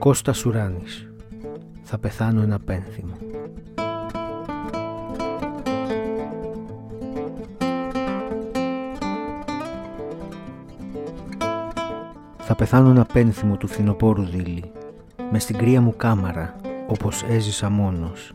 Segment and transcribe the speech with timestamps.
[0.00, 1.08] Κώστα Σουράνης.
[1.82, 3.12] Θα πεθάνω ένα πένθυμο.
[12.38, 14.72] Θα πεθάνω ένα πένθυμο του φθινοπόρου δίλη
[15.30, 16.56] με στην κρύα μου κάμαρα
[16.86, 18.32] όπως έζησα μόνος.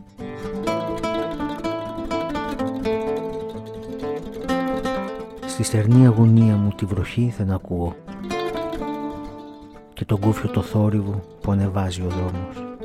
[5.46, 7.96] Στη στερνή αγωνία μου τη βροχή δεν ακούω
[9.96, 12.76] και τον κούφιο το θόρυβο που ανεβάζει ο δρόμος.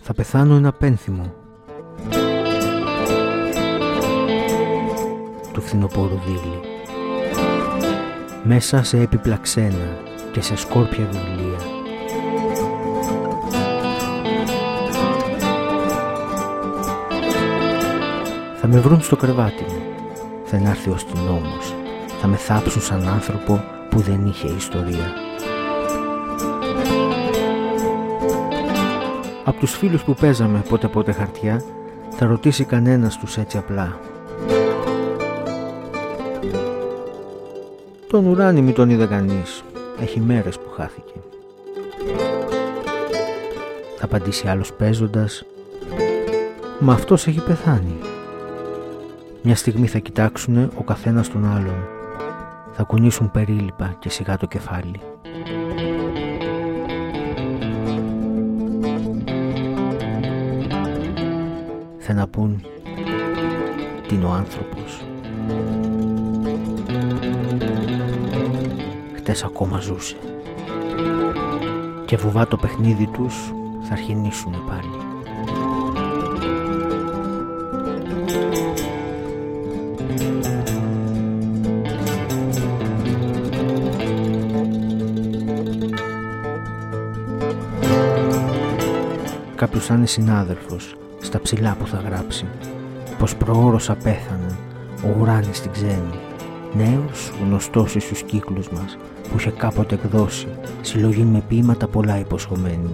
[0.00, 1.32] Θα πεθάνω ένα πένθυμο
[5.52, 6.60] του φθινοπόρου δίλη.
[8.42, 9.96] Μέσα σε έπιπλα ξένα
[10.32, 11.58] και σε σκόρπια βιβλία.
[18.60, 19.82] Θα με βρουν στο κρεβάτι μου.
[20.44, 21.74] Θα έρθει ο αστυνόμος
[22.20, 25.12] θα με θάψουν σαν άνθρωπο που δεν είχε ιστορία.
[29.44, 31.62] Από τους φίλους που παίζαμε πότε πότε χαρτιά
[32.10, 33.98] θα ρωτήσει κανένας τους έτσι απλά.
[38.08, 39.64] Τον ουράνι μη τον είδε κανείς.
[40.00, 41.12] Έχει μέρες που χάθηκε.
[43.96, 45.44] Θα απαντήσει άλλος παίζοντας
[46.78, 47.96] «Μα αυτός έχει πεθάνει».
[49.42, 51.97] Μια στιγμή θα κοιτάξουνε ο καθένας τον άλλον
[52.80, 55.00] θα κουνήσουν περίλυπα και σιγά το κεφάλι.
[61.98, 62.64] Θα να πούν
[64.08, 65.04] τι είναι ο άνθρωπος.
[69.14, 70.16] Χτες ακόμα ζούσε.
[72.06, 75.08] Και βουβά το παιχνίδι τους θα αρχινήσουν πάλι.
[89.54, 92.46] Κάποιος θα είναι συνάδελφος στα ψηλά που θα γράψει
[93.18, 94.56] πως προώρος απέθανε
[95.04, 96.18] ο ουράνης στην ξένη
[96.72, 98.96] νέος γνωστός στους κύκλους μας
[99.30, 100.46] που είχε κάποτε εκδώσει
[100.80, 102.90] συλλογή με ποίηματα πολλά υποσχομένη.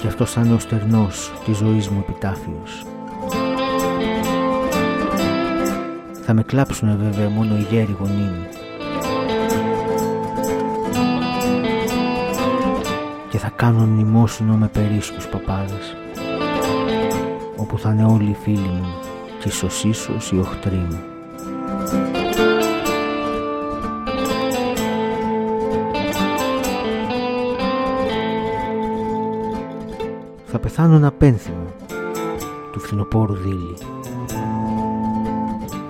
[0.00, 2.86] Και αυτός θα είναι ο στερνός της ζωής μου επιτάφιος.
[6.22, 8.46] Θα με κλάψουνε βέβαια μόνο οι γέροι γονείς μου
[13.38, 15.96] θα κάνω μνημόσυνο με περίσκους παπάδες
[17.56, 18.94] όπου θα είναι όλοι οι φίλοι μου
[19.40, 21.00] και ίσως ίσως οι οχτροί μου.
[30.46, 31.66] Θα πεθάνω ένα πένθυμο
[32.72, 33.76] του φθινοπόρου δίλη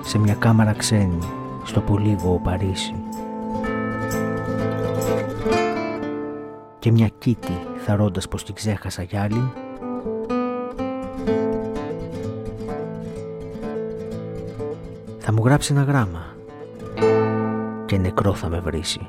[0.00, 1.18] σε μια κάμαρα ξένη
[1.64, 2.94] στο Πολύβο Παρίσι
[6.82, 7.52] και μια κήτη
[7.84, 9.52] θαρώντας πως την ξέχασα κι άλλη
[15.18, 16.36] θα μου γράψει ένα γράμμα
[17.86, 19.08] και νεκρό θα με βρήσει.